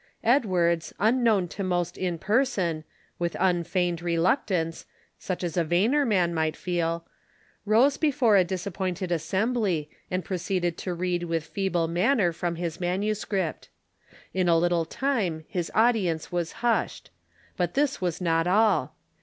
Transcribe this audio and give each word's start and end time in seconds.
Edwards, 0.23 0.95
unknown 0.99 1.47
to 1.49 1.63
most 1.63 1.95
in 1.95 2.17
person, 2.17 2.83
with 3.19 3.37
unfeigned 3.39 3.99
reluc 3.99 4.47
tance, 4.47 4.87
such 5.19 5.43
as 5.43 5.55
a 5.57 5.63
vainer 5.63 6.07
man 6.07 6.33
might 6.33 6.57
feel, 6.57 7.05
rose 7.67 7.97
before 7.97 8.35
a 8.35 8.43
disap 8.43 8.73
pointed 8.73 9.11
assembly, 9.11 9.91
and 10.09 10.25
proceeded 10.25 10.75
to 10.79 10.95
read 10.95 11.25
with 11.25 11.43
feeble 11.45 11.87
manner 11.87 12.33
from 12.33 12.55
his 12.55 12.79
maniisci'ipt. 12.79 13.67
In 14.33 14.49
a 14.49 14.57
little 14.57 14.85
time 14.85 15.45
his 15.47 15.71
audience 15.75 16.31
was 16.31 16.51
hushed. 16.65 17.11
But 17.55 17.75
this 17.75 18.01
was 18.01 18.19
not 18.19 18.47
all. 18.47 18.95